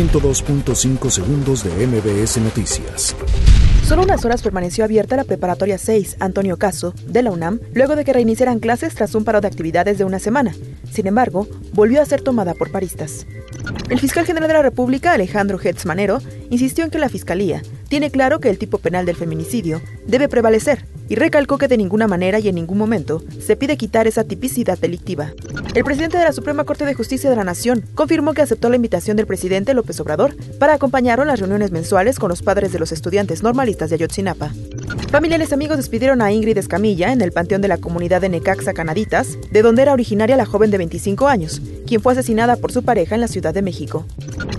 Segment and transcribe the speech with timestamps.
[0.00, 3.14] 102.5 segundos de MBS Noticias.
[3.84, 8.06] Solo unas horas permaneció abierta la preparatoria 6 Antonio Caso de la UNAM luego de
[8.06, 10.54] que reiniciaran clases tras un paro de actividades de una semana.
[10.90, 13.26] Sin embargo, volvió a ser tomada por paristas.
[13.90, 17.60] El fiscal general de la República, Alejandro Hertz Manero, insistió en que la Fiscalía
[17.90, 22.06] tiene claro que el tipo penal del feminicidio debe prevalecer y recalcó que de ninguna
[22.06, 25.32] manera y en ningún momento se pide quitar esa tipicidad delictiva.
[25.74, 28.76] El presidente de la Suprema Corte de Justicia de la Nación confirmó que aceptó la
[28.76, 32.78] invitación del presidente López Obrador para acompañarlo en las reuniones mensuales con los padres de
[32.78, 34.52] los estudiantes normalistas de Ayotzinapa.
[35.10, 38.72] Familiares y amigos despidieron a Ingrid Escamilla en el panteón de la comunidad de Necaxa
[38.72, 42.82] Canaditas, de donde era originaria la joven de 25 años, quien fue asesinada por su
[42.82, 44.06] pareja en la Ciudad de México.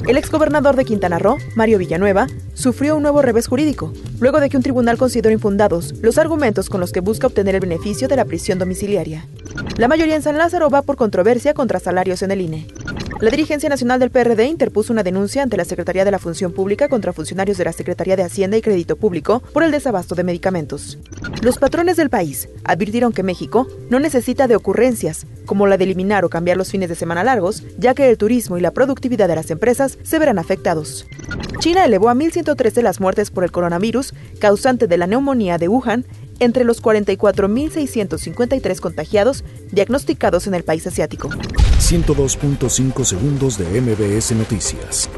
[0.07, 4.57] El exgobernador de Quintana Roo, Mario Villanueva, sufrió un nuevo revés jurídico, luego de que
[4.57, 8.25] un tribunal consideró infundados los argumentos con los que busca obtener el beneficio de la
[8.25, 9.25] prisión domiciliaria.
[9.77, 12.67] La mayoría en San Lázaro va por controversia contra salarios en el INE.
[13.21, 16.89] La dirigencia nacional del PRD interpuso una denuncia ante la Secretaría de la Función Pública
[16.89, 20.97] contra funcionarios de la Secretaría de Hacienda y Crédito Público por el desabasto de medicamentos.
[21.43, 26.25] Los patrones del país advirtieron que México no necesita de ocurrencias, como la de eliminar
[26.25, 29.35] o cambiar los fines de semana largos, ya que el turismo y la productividad de
[29.35, 31.05] las empresas se verán afectados.
[31.59, 36.05] China elevó a 1.113 las muertes por el coronavirus, causante de la neumonía de Wuhan,
[36.41, 41.29] entre los 44.653 contagiados diagnosticados en el país asiático.
[41.29, 45.09] 102.5 segundos de MBS Noticias.